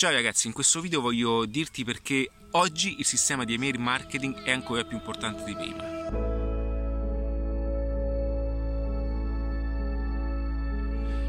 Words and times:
Ciao 0.00 0.12
ragazzi, 0.12 0.46
in 0.46 0.54
questo 0.54 0.80
video 0.80 1.02
voglio 1.02 1.44
dirti 1.44 1.84
perché 1.84 2.30
oggi 2.52 3.00
il 3.00 3.04
sistema 3.04 3.44
di 3.44 3.52
email 3.52 3.78
marketing 3.78 4.44
è 4.44 4.50
ancora 4.50 4.82
più 4.82 4.96
importante 4.96 5.44
di 5.44 5.54
prima. 5.54 6.00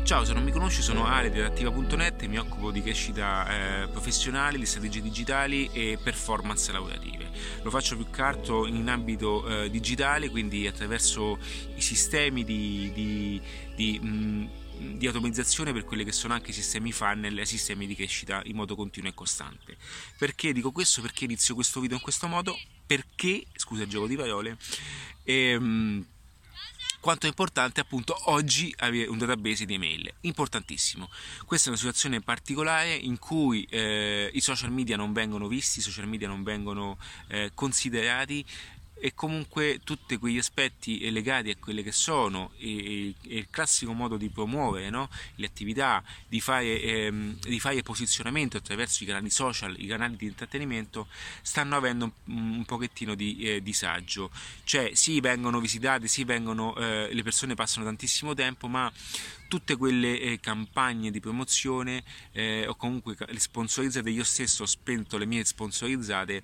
Ciao, 0.04 0.24
se 0.24 0.32
non 0.32 0.44
mi 0.46 0.52
conosci 0.52 0.82
sono 0.82 1.06
Ale 1.06 1.30
di 1.30 1.42
adattiva.net 1.42 2.22
e 2.22 2.28
mi 2.28 2.38
occupo 2.38 2.72
di 2.72 2.82
crescita 2.82 3.82
eh, 3.84 3.88
professionale, 3.90 4.58
di 4.58 4.66
strategie 4.66 5.02
digitali 5.02 5.70
e 5.74 6.00
performance 6.02 6.72
lavorative. 6.72 7.30
Lo 7.64 7.70
faccio 7.72 7.98
più 7.98 8.10
che 8.10 8.22
altro 8.22 8.66
in 8.68 8.88
ambito 8.88 9.46
eh, 9.64 9.70
digitale, 9.70 10.30
quindi 10.30 10.66
attraverso 10.66 11.38
i 11.76 11.82
sistemi 11.82 12.46
di, 12.46 12.90
di, 12.94 13.42
di 13.76 14.00
mh, 14.00 14.50
di 14.82 15.08
automatizzazione 15.08 15.74
per 15.74 15.86
quelli 15.86 16.04
che 16.04 16.12
sono 16.12 16.34
anche 16.34 16.52
i 16.52 16.54
sistemi 16.54 16.92
funnel 16.92 17.38
e 17.38 17.46
sistemi 17.46 17.88
di 17.88 17.96
crescita 17.96 18.42
in 18.46 18.56
modo 18.56 18.76
continuo 18.76 19.10
e 19.10 19.14
costante. 19.14 19.78
Perché 20.18 20.54
dico 20.54 20.72
questo? 20.72 21.02
Perché 21.02 21.26
inizio 21.26 21.56
questo 21.56 21.80
video 21.80 21.98
in 21.98 22.04
questo 22.04 22.28
modo? 22.28 22.58
Perché, 22.86 23.46
scusa 23.56 23.84
il 23.84 23.90
gioco 23.90 24.08
di 24.08 24.16
parole, 24.16 24.58
ehm, 25.24 26.06
quanto 27.00 27.26
è 27.26 27.30
importante 27.30 27.82
appunto 27.82 28.16
oggi 28.32 28.74
avere 28.78 29.10
un 29.10 29.18
database 29.18 29.66
di 29.66 29.74
email 29.74 30.14
importantissimo 30.22 31.10
questa 31.46 31.66
è 31.66 31.70
una 31.70 31.80
situazione 31.80 32.22
particolare 32.22 32.94
in 32.94 33.18
cui 33.18 33.66
eh, 33.72 34.30
i 34.32 34.40
social 34.40 34.72
media 34.72 34.98
non 34.98 35.12
vengono 35.12 35.48
visti 35.48 35.80
i 35.80 35.82
social 35.82 36.08
media 36.08 36.28
non 36.28 36.44
vengono 36.44 37.00
eh, 37.28 37.52
considerati 37.56 38.46
e 39.04 39.16
comunque 39.16 39.80
tutti 39.84 40.16
quegli 40.18 40.38
aspetti 40.38 41.10
legati 41.10 41.50
a 41.50 41.56
quelle 41.60 41.82
che 41.82 41.92
sono 41.92 42.52
il 42.60 43.48
classico 43.50 43.94
modo 43.94 44.16
di 44.16 44.30
promuovere 44.30 44.92
no? 44.92 45.10
le 45.36 45.48
attività, 45.48 46.04
di 46.28 46.40
fare, 46.40 46.80
ehm, 46.80 47.40
di 47.40 47.60
fare, 47.60 47.82
posizionamento 47.82 48.58
attraverso 48.58 49.04
i 49.04 49.08
canali 49.08 49.32
social, 49.32 49.76
i 49.80 49.88
canali 49.88 50.18
di 50.18 50.28
intrattenimento, 50.28 51.08
stanno 51.42 51.76
avendo 51.76 52.14
un, 52.26 52.58
un 52.58 52.66
pochettino 52.66 53.16
di 53.16 53.40
eh, 53.40 53.64
disagio. 53.64 54.30
Cioè 54.64 54.92
sì, 54.94 55.20
vengono 55.20 55.60
visitate, 55.60 56.08
sì, 56.08 56.24
vengono, 56.24 56.76
eh, 56.76 57.10
le 57.12 57.24
persone 57.24 57.56
passano 57.56 57.86
tantissimo 57.86 58.36
tempo, 58.36 58.68
ma 58.68 58.92
tutte 59.52 59.76
quelle 59.76 60.18
eh, 60.18 60.40
campagne 60.40 61.12
di 61.12 61.20
promozione 61.20 62.06
eh, 62.32 62.66
o 62.68 62.76
comunque 62.76 63.18
sponsorizzate, 63.36 64.10
io 64.10 64.24
stesso 64.24 64.64
ho 64.64 64.66
spento 64.66 65.18
le 65.18 65.26
mie 65.26 65.44
sponsorizzate, 65.44 66.42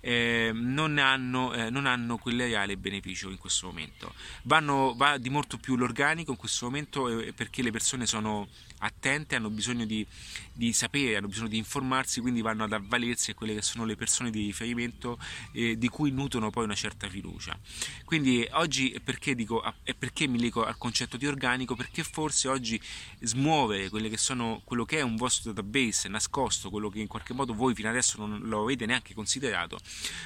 eh, 0.00 0.52
non, 0.54 0.96
hanno, 0.96 1.52
eh, 1.52 1.68
non 1.68 1.84
hanno 1.84 2.16
quel 2.16 2.38
reale 2.38 2.78
beneficio 2.78 3.28
in 3.28 3.36
questo 3.36 3.66
momento. 3.66 4.14
Vanno, 4.44 4.94
va 4.96 5.18
di 5.18 5.28
molto 5.28 5.58
più 5.58 5.76
l'organico 5.76 6.30
in 6.30 6.38
questo 6.38 6.64
momento 6.64 7.10
eh, 7.10 7.34
perché 7.34 7.60
le 7.60 7.70
persone 7.70 8.06
sono 8.06 8.48
attente, 8.78 9.36
hanno 9.36 9.50
bisogno 9.50 9.84
di, 9.84 10.06
di, 10.52 10.72
sapere, 10.72 11.16
hanno 11.16 11.28
bisogno 11.28 11.48
di 11.48 11.58
informarsi, 11.58 12.20
quindi 12.20 12.40
vanno 12.42 12.64
ad 12.64 12.72
avvalersi 12.72 13.30
a 13.30 13.34
quelle 13.34 13.54
che 13.54 13.62
sono 13.62 13.84
le 13.84 13.96
persone 13.96 14.30
di 14.30 14.44
riferimento 14.44 15.18
eh, 15.52 15.76
di 15.76 15.88
cui 15.88 16.10
nutrono 16.10 16.50
poi 16.50 16.64
una 16.64 16.74
certa 16.74 17.08
fiducia. 17.08 17.58
Quindi 18.04 18.46
oggi 18.52 18.98
perché 19.02 19.34
dico 19.34 19.62
perché 19.98 20.26
mi 20.26 20.38
leggo 20.38 20.64
al 20.64 20.76
concetto 20.78 21.16
di 21.16 21.26
organico? 21.26 21.74
Perché 21.74 22.02
forse 22.02 22.48
oggi 22.48 22.80
smuovere 23.20 23.88
che 24.08 24.16
sono, 24.16 24.60
quello 24.64 24.84
che 24.84 24.98
è 24.98 25.02
un 25.02 25.16
vostro 25.16 25.52
database 25.52 26.08
nascosto, 26.08 26.70
quello 26.70 26.88
che 26.88 27.00
in 27.00 27.06
qualche 27.06 27.34
modo 27.34 27.54
voi 27.54 27.74
fino 27.74 27.88
adesso 27.88 28.18
non 28.18 28.40
lo 28.40 28.62
avete 28.62 28.86
neanche 28.86 29.14
considerato, 29.14 29.78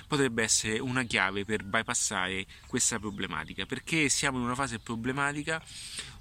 potrebbe 0.07 0.42
essere 0.42 0.79
una 0.79 1.03
chiave 1.05 1.45
per 1.45 1.64
bypassare 1.64 2.47
questa 2.67 2.98
problematica. 2.98 3.67
Perché 3.67 4.09
siamo 4.09 4.39
in 4.39 4.45
una 4.45 4.55
fase 4.55 4.79
problematica 4.79 5.62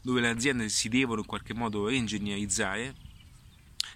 dove 0.02 0.22
le 0.22 0.30
aziende 0.30 0.70
si 0.70 0.88
devono 0.90 1.20
in 1.20 1.26
qualche 1.26 1.54
modo 1.54 1.90
reingegnerizzare, 2.20 3.08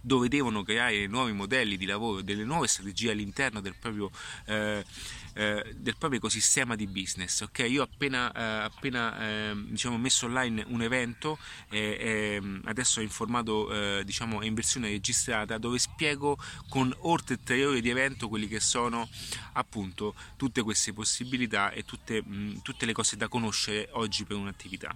dove 0.05 0.27
devono 0.27 0.63
creare 0.63 1.07
nuovi 1.07 1.31
modelli 1.31 1.77
di 1.77 1.85
lavoro, 1.85 2.21
delle 2.21 2.43
nuove 2.43 2.67
strategie 2.67 3.11
all'interno 3.11 3.61
del 3.61 3.75
proprio, 3.79 4.11
eh, 4.45 4.83
eh, 5.33 5.73
del 5.77 5.95
proprio 5.97 6.19
ecosistema 6.19 6.75
di 6.75 6.87
business. 6.87 7.39
Okay? 7.39 7.71
Io 7.71 7.81
ho 7.81 7.85
appena, 7.85 8.29
eh, 8.33 8.63
appena 8.65 9.17
ehm, 9.17 9.67
diciamo, 9.69 9.97
messo 9.97 10.25
online 10.25 10.65
un 10.67 10.81
evento, 10.81 11.37
adesso 12.65 12.99
ho 12.99 13.03
informato, 13.03 13.71
eh, 13.99 14.03
diciamo, 14.03 14.43
in 14.43 14.53
versione 14.53 14.89
registrata, 14.89 15.57
dove 15.57 15.79
spiego 15.79 16.37
con 16.67 16.93
oltre 16.99 17.41
tre 17.41 17.63
ore 17.65 17.79
di 17.79 17.89
evento 17.89 18.27
quelli 18.27 18.49
che 18.49 18.59
sono 18.59 19.07
appunto 19.53 20.15
tutte 20.35 20.61
queste 20.63 20.91
possibilità 20.91 21.71
e 21.71 21.85
tutte, 21.85 22.21
mh, 22.21 22.61
tutte 22.61 22.85
le 22.85 22.91
cose 22.91 23.15
da 23.15 23.29
conoscere 23.29 23.87
oggi 23.93 24.25
per 24.25 24.35
un'attività. 24.35 24.93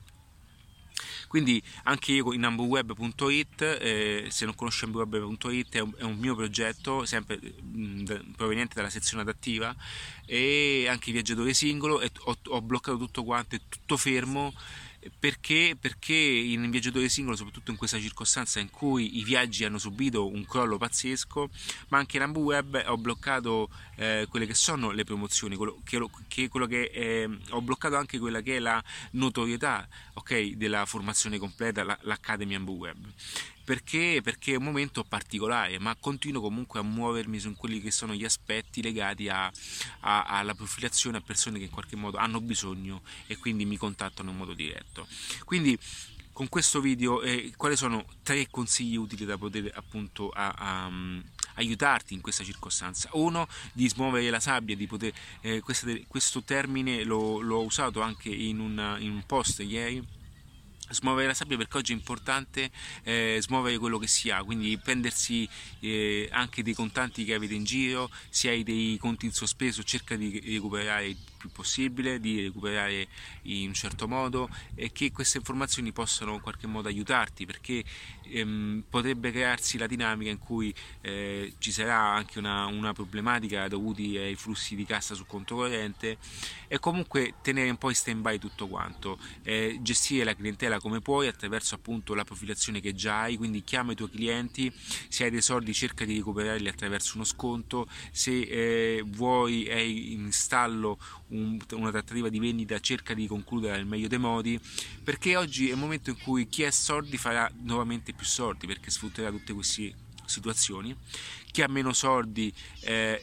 Quindi 1.27 1.61
anche 1.83 2.13
io 2.13 2.33
in 2.33 2.43
amboweb.it, 2.43 3.61
eh, 3.61 4.27
se 4.29 4.45
non 4.45 4.55
conosci 4.55 4.85
amboweb.it 4.85 5.75
è, 5.75 5.83
è, 5.97 6.03
un 6.03 6.17
mio 6.17 6.35
progetto, 6.35 7.05
sempre 7.05 7.39
mh, 7.39 7.79
mm, 7.79 8.05
proveniente 8.35 8.75
dalla 8.75 8.89
sezione 8.89 9.23
adattiva 9.23 9.75
e 10.25 10.87
anche 10.89 11.11
viaggiatore 11.11 11.53
singolo 11.53 12.01
e 12.01 12.11
ho, 12.25 12.37
ho 12.47 12.61
bloccato 12.61 12.97
tutto 12.97 13.23
quanto, 13.23 13.55
è 13.55 13.61
tutto 13.67 13.97
fermo 13.97 14.53
perché? 15.19 15.77
Perché 15.79 16.13
in 16.13 16.69
viaggiatore 16.69 17.09
singolo, 17.09 17.35
soprattutto 17.35 17.71
in 17.71 17.77
questa 17.77 17.99
circostanza 17.99 18.59
in 18.59 18.69
cui 18.69 19.17
i 19.17 19.23
viaggi 19.23 19.63
hanno 19.63 19.77
subito 19.77 20.27
un 20.27 20.45
crollo 20.45 20.77
pazzesco, 20.77 21.49
ma 21.89 21.97
anche 21.97 22.17
in 22.17 22.23
Ambu 22.23 22.41
Web 22.41 22.83
ho 22.87 22.97
bloccato 22.97 23.69
eh, 23.95 24.27
quelle 24.29 24.45
che 24.45 24.53
sono 24.53 24.91
le 24.91 25.03
promozioni, 25.03 25.55
quello 25.55 25.79
che, 25.83 25.99
che, 26.27 26.49
quello 26.49 26.65
che 26.65 26.91
eh, 26.93 27.29
ho 27.49 27.61
bloccato 27.61 27.95
anche 27.95 28.19
quella 28.19 28.41
che 28.41 28.57
è 28.57 28.59
la 28.59 28.83
notorietà 29.11 29.87
okay, 30.13 30.55
della 30.57 30.85
formazione 30.85 31.37
completa, 31.37 31.97
l'Academy 32.01 32.55
Ambu 32.55 32.73
Web 32.73 32.97
perché? 33.67 34.21
Perché 34.23 34.53
è 34.53 34.55
un 34.55 34.63
momento 34.63 35.03
particolare, 35.03 35.77
ma 35.77 35.93
continuo 35.99 36.39
comunque 36.39 36.79
a 36.79 36.83
muovermi 36.83 37.37
su 37.37 37.53
quelli 37.53 37.81
che 37.81 37.91
sono 37.91 38.13
gli 38.13 38.23
aspetti 38.23 38.81
legati 38.81 39.27
a, 39.27 39.51
a, 39.99 40.23
alla 40.23 40.53
profilazione 40.53 41.17
a 41.17 41.21
persone 41.21 41.57
che 41.57 41.65
in 41.65 41.69
qualche 41.69 41.97
modo 41.97 42.15
hanno 42.15 42.39
bisogno 42.39 43.01
e 43.25 43.35
quindi 43.35 43.65
mi 43.65 43.75
contattano 43.75 44.29
in 44.29 44.37
modo 44.37 44.53
diretto. 44.53 45.05
Quindi 45.43 45.77
con 46.31 46.47
questo 46.47 46.79
video 46.79 47.21
eh, 47.21 47.51
quali 47.57 47.75
sono 47.75 48.05
tre 48.23 48.47
consigli 48.49 48.95
utili 48.95 49.25
da 49.25 49.37
poter 49.37 49.69
appunto 49.75 50.29
a, 50.29 50.53
a, 50.57 50.89
aiutarti 51.55 52.13
in 52.13 52.21
questa 52.21 52.45
circostanza 52.45 53.09
uno 53.13 53.49
di 53.73 53.89
smuovere 53.89 54.29
la 54.29 54.39
sabbia 54.39 54.77
di 54.77 54.87
poter 54.87 55.11
eh, 55.41 55.59
questo, 55.59 55.91
questo 56.07 56.41
termine 56.43 57.03
l'ho, 57.03 57.41
l'ho 57.41 57.63
usato 57.63 57.99
anche 57.99 58.29
in, 58.29 58.59
una, 58.59 58.97
in 58.97 59.11
un 59.11 59.25
post 59.25 59.59
ieri 59.59 60.15
smuovere 60.89 61.27
la 61.27 61.33
sabbia 61.33 61.57
perché 61.57 61.77
oggi 61.77 61.91
è 61.91 61.95
importante 61.95 62.71
eh, 63.03 63.37
smuovere 63.41 63.77
quello 63.77 63.97
che 63.97 64.07
si 64.07 64.29
ha 64.29 64.43
quindi 64.43 64.77
prendersi 64.77 65.47
eh, 65.79 66.27
anche 66.31 66.63
dei 66.63 66.73
contanti 66.73 67.25
che 67.25 67.33
avete 67.33 67.53
in 67.53 67.63
giro 67.63 68.09
se 68.29 68.49
hai 68.49 68.63
dei 68.63 68.97
conti 68.97 69.25
in 69.25 69.31
sospeso 69.31 69.83
cerca 69.83 70.15
di 70.15 70.41
recuperare 70.45 71.15
più 71.37 71.49
possibile 71.51 72.19
di 72.19 72.41
recuperare 72.41 73.07
in 73.43 73.67
un 73.67 73.73
certo 73.73 74.07
modo 74.07 74.49
e 74.75 74.91
che 74.91 75.11
queste 75.11 75.37
informazioni 75.37 75.91
possano 75.91 76.33
in 76.33 76.41
qualche 76.41 76.67
modo 76.67 76.87
aiutarti 76.87 77.45
perché 77.45 77.83
ehm, 78.23 78.83
potrebbe 78.89 79.31
crearsi 79.31 79.77
la 79.77 79.87
dinamica 79.87 80.29
in 80.29 80.39
cui 80.39 80.73
eh, 81.01 81.53
ci 81.59 81.71
sarà 81.71 82.13
anche 82.13 82.39
una, 82.39 82.65
una 82.65 82.93
problematica 82.93 83.67
dovuta 83.67 84.01
ai 84.01 84.35
flussi 84.35 84.75
di 84.75 84.85
cassa 84.85 85.15
sul 85.15 85.25
conto 85.25 85.55
corrente 85.55 86.17
e 86.67 86.79
comunque 86.79 87.35
tenere 87.41 87.69
un 87.69 87.77
po' 87.77 87.89
in 87.89 87.95
stand 87.95 88.21
by 88.21 88.37
tutto 88.37 88.67
quanto 88.67 89.17
eh, 89.43 89.77
gestire 89.81 90.23
la 90.23 90.35
clientela 90.35 90.79
come 90.79 91.01
puoi 91.01 91.27
attraverso 91.27 91.75
appunto 91.75 92.13
la 92.13 92.23
profilazione 92.23 92.79
che 92.79 92.93
già 92.93 93.21
hai 93.21 93.37
quindi 93.37 93.63
chiama 93.63 93.93
i 93.93 93.95
tuoi 93.95 94.09
clienti 94.09 94.71
se 95.07 95.23
hai 95.23 95.31
dei 95.31 95.41
soldi 95.41 95.73
cerca 95.73 96.05
di 96.05 96.17
recuperarli 96.17 96.67
attraverso 96.67 97.15
uno 97.15 97.23
sconto 97.23 97.87
se 98.11 98.41
eh, 98.41 99.03
vuoi 99.05 99.69
hai 99.69 100.13
in 100.13 100.31
stallo 100.31 100.97
un, 101.29 101.57
una 101.71 101.91
trattativa 101.91 102.29
di 102.29 102.39
vendita 102.39 102.79
cerca 102.79 103.13
di 103.13 103.27
concludere 103.27 103.77
nel 103.77 103.85
meglio 103.85 104.07
dei 104.07 104.19
modi 104.19 104.59
perché 105.03 105.35
oggi 105.35 105.69
è 105.69 105.73
il 105.73 105.77
momento 105.77 106.09
in 106.09 106.17
cui 106.19 106.47
chi 106.47 106.63
ha 106.63 106.71
soldi 106.71 107.17
farà 107.17 107.51
nuovamente 107.61 108.13
più 108.13 108.25
soldi 108.25 108.67
perché 108.67 108.91
sfrutterà 108.91 109.29
tutte 109.29 109.53
queste 109.53 109.93
situazioni. 110.25 110.95
Chi 111.51 111.61
ha 111.61 111.67
meno 111.67 111.93
soldi 111.93 112.53
eh, 112.81 113.21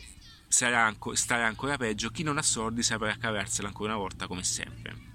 sarà, 0.48 0.94
starà 1.12 1.46
ancora 1.46 1.76
peggio 1.76 2.10
chi 2.10 2.22
non 2.22 2.38
ha 2.38 2.42
soldi 2.42 2.82
saprà 2.82 3.16
cavarsela 3.16 3.68
ancora 3.68 3.92
una 3.92 4.00
volta 4.00 4.26
come 4.26 4.42
sempre. 4.42 5.12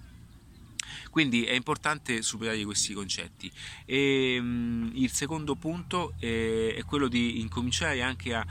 Quindi 1.09 1.43
è 1.43 1.53
importante 1.53 2.21
superare 2.21 2.63
questi 2.63 2.93
concetti. 2.93 3.51
E, 3.85 4.39
mh, 4.39 4.91
il 4.93 5.11
secondo 5.11 5.55
punto 5.55 6.13
è, 6.19 6.75
è 6.75 6.83
quello 6.85 7.07
di 7.07 7.39
incominciare 7.41 8.01
anche 8.01 8.33
a 8.35 8.45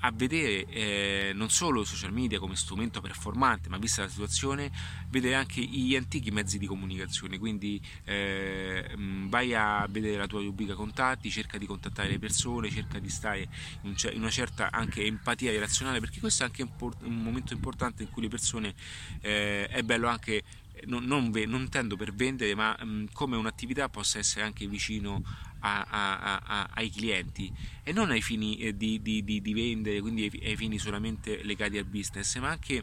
a 0.00 0.12
vedere 0.12 0.64
eh, 0.66 1.32
non 1.34 1.50
solo 1.50 1.82
i 1.82 1.86
social 1.86 2.12
media 2.12 2.38
come 2.38 2.56
strumento 2.56 3.00
performante, 3.00 3.68
ma 3.68 3.78
vista 3.78 4.02
la 4.02 4.08
situazione, 4.08 4.70
vedere 5.08 5.34
anche 5.34 5.60
gli 5.60 5.96
antichi 5.96 6.30
mezzi 6.30 6.58
di 6.58 6.66
comunicazione. 6.66 7.38
Quindi 7.38 7.80
eh, 8.04 8.94
vai 9.28 9.54
a 9.54 9.86
vedere 9.88 10.18
la 10.18 10.26
tua 10.26 10.40
rubrica 10.40 10.74
contatti, 10.74 11.30
cerca 11.30 11.58
di 11.58 11.66
contattare 11.66 12.08
le 12.08 12.18
persone, 12.18 12.70
cerca 12.70 12.98
di 12.98 13.08
stare 13.08 13.48
in, 13.82 13.94
una 14.14 14.30
certa 14.30 14.70
anche 14.70 15.04
empatia 15.04 15.50
relazionale, 15.50 16.00
perché 16.00 16.20
questo 16.20 16.42
è 16.42 16.46
anche 16.46 16.62
un, 16.62 17.22
momento 17.22 17.52
importante 17.52 18.02
in 18.02 18.10
cui 18.10 18.22
le 18.22 18.28
persone 18.28 18.74
eh, 19.20 19.66
è 19.68 19.82
bello 19.82 20.08
anche 20.08 20.42
non, 20.86 21.04
non, 21.04 21.30
non, 21.46 21.60
intendo 21.62 21.96
per 21.96 22.14
vendere, 22.14 22.54
ma 22.54 22.76
mh, 22.80 23.06
come 23.12 23.36
un'attività 23.36 23.88
possa 23.88 24.18
essere 24.18 24.44
anche 24.44 24.66
vicino 24.66 25.22
a, 25.60 25.86
a, 25.88 26.40
a, 26.44 26.68
ai 26.74 26.90
clienti 26.90 27.52
e 27.82 27.92
non 27.92 28.10
ai 28.10 28.20
fini 28.20 28.58
eh, 28.58 28.76
di, 28.76 29.00
di, 29.00 29.24
di, 29.24 29.40
di, 29.40 29.52
vendere, 29.54 30.00
quindi 30.00 30.30
ai, 30.42 30.56
fini 30.56 30.78
solamente 30.78 31.42
legati 31.42 31.78
al 31.78 31.84
business, 31.84 32.36
ma 32.38 32.50
anche 32.50 32.82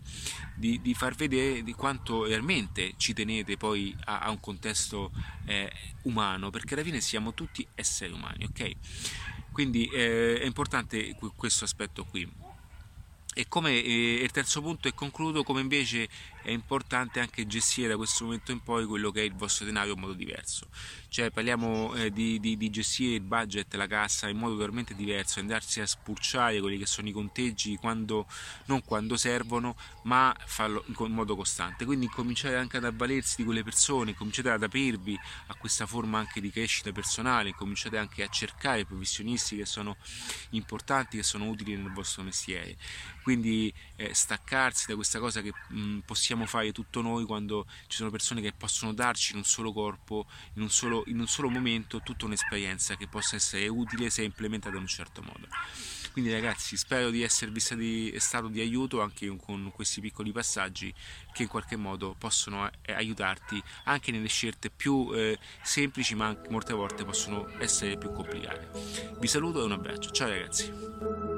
di, 0.55 0.93
far 0.95 1.13
vedere 1.15 1.63
di 1.63 1.73
quanto 1.73 2.25
realmente 2.25 2.93
ci 2.97 3.13
tenete 3.13 3.57
poi 3.57 3.95
a, 4.05 4.29
un 4.29 4.39
contesto 4.39 5.11
eh, 5.45 5.71
umano, 6.03 6.49
perché 6.49 6.73
alla 6.73 6.83
fine 6.83 7.01
siamo 7.01 7.33
tutti 7.33 7.65
esseri 7.75 8.13
umani, 8.13 8.45
ok? 8.45 8.71
Quindi 9.51 9.85
eh, 9.85 10.39
è 10.39 10.45
importante 10.45 11.15
questo 11.35 11.63
aspetto 11.63 12.03
qui. 12.03 12.27
E 13.37 13.47
come 13.47 13.71
eh, 13.71 14.21
il 14.23 14.31
terzo 14.31 14.61
punto 14.61 14.87
e 14.87 14.93
concludo, 14.93 15.43
come 15.43 15.61
invece 15.61 16.09
è 16.45 16.51
importante 16.51 17.19
anche 17.19 17.47
gestire 17.47 17.87
da 17.87 17.97
questo 17.97 18.23
momento 18.23 18.51
in 18.51 18.61
poi 18.61 18.85
quello 18.85 19.09
che 19.09 19.21
è 19.21 19.23
il 19.23 19.33
vostro 19.33 19.65
denaro 19.65 19.93
in 19.93 19.99
modo 19.99 20.13
diverso. 20.13 20.67
Cioè 21.09 21.31
parliamo 21.31 21.95
eh, 21.95 22.11
di, 22.11 22.39
di, 22.39 22.55
di, 22.55 22.69
gestire 22.69 23.15
il 23.15 23.21
budget, 23.21 23.73
la 23.75 23.87
cassa 23.87 24.27
in 24.27 24.37
modo 24.37 24.55
totalmente 24.55 24.93
diverso, 24.93 25.39
andarsi 25.39 25.81
a 25.81 25.87
spulciare 25.87 26.59
quelli 26.59 26.77
che 26.77 26.85
sono 26.85 27.07
i 27.07 27.11
conteggi 27.11 27.77
quando, 27.77 28.27
non 28.65 28.83
quando 28.83 29.17
servono, 29.17 29.75
ma 30.03 30.35
farlo 30.45 30.83
in 30.85 31.11
modo 31.11 31.35
costante. 31.35 31.85
Quindi 31.85 32.07
cominciare 32.07 32.57
anche 32.57 32.77
ad 32.77 32.83
avvalersi 32.83 33.37
di 33.37 33.43
quelle 33.43 33.63
persone, 33.63 34.13
cominciate 34.13 34.49
ad 34.49 34.61
aprirvi 34.61 35.17
a 35.47 35.55
questa 35.55 35.87
forma 35.87 36.19
anche 36.19 36.41
di 36.41 36.51
crescita 36.51 36.91
personale, 36.91 37.55
cominciate 37.55 37.97
anche 37.97 38.21
a 38.21 38.27
cercare 38.27 38.85
professionisti 38.85 39.55
che 39.55 39.65
sono 39.65 39.95
importanti, 40.51 41.17
che 41.17 41.23
sono 41.23 41.47
utili 41.47 41.75
nel 41.75 41.91
vostro 41.91 42.23
mestiere. 42.23 42.75
Quindi 43.23 43.73
eh, 43.95 44.13
staccarsi 44.13 44.85
da 44.87 44.95
questa 44.95 45.19
cosa 45.19 45.41
che 45.41 45.51
mh, 45.69 45.99
possiamo 46.05 46.34
possiamo 46.35 46.45
fare 46.45 46.71
tutto 46.71 47.01
noi 47.01 47.25
quando 47.25 47.65
ci 47.87 47.97
sono 47.97 48.11
persone 48.11 48.41
che 48.41 48.51
possono 48.51 48.93
darci 48.93 49.31
in 49.31 49.39
un 49.39 49.43
solo 49.45 49.71
corpo, 49.71 50.27
in 50.55 50.61
un 50.61 50.69
solo, 50.69 51.03
in 51.07 51.19
un 51.19 51.27
solo 51.27 51.49
momento, 51.49 52.01
tutta 52.01 52.25
un'esperienza 52.25 52.95
che 52.95 53.07
possa 53.07 53.37
essere 53.37 53.67
utile 53.67 54.09
se 54.09 54.23
implementata 54.23 54.75
in 54.75 54.81
un 54.81 54.87
certo 54.87 55.21
modo. 55.21 55.47
Quindi 56.11 56.31
ragazzi 56.31 56.77
spero 56.77 57.09
di 57.09 57.23
esservi 57.23 57.59
stati, 57.59 58.19
stato 58.19 58.47
di 58.47 58.61
aiuto 58.61 59.01
anche 59.01 59.27
con 59.35 59.69
questi 59.73 59.99
piccoli 59.99 60.31
passaggi 60.31 60.93
che 61.33 61.43
in 61.43 61.49
qualche 61.49 61.75
modo 61.75 62.15
possono 62.17 62.69
eh, 62.83 62.93
aiutarti 62.93 63.61
anche 63.85 64.11
nelle 64.11 64.29
scelte 64.29 64.69
più 64.69 65.11
eh, 65.13 65.37
semplici 65.61 66.15
ma 66.15 66.27
anche 66.27 66.49
molte 66.49 66.73
volte 66.73 67.03
possono 67.03 67.49
essere 67.59 67.97
più 67.97 68.13
complicate. 68.13 68.71
Vi 69.19 69.27
saluto 69.27 69.61
e 69.61 69.65
un 69.65 69.73
abbraccio, 69.73 70.11
ciao 70.11 70.29
ragazzi! 70.29 71.34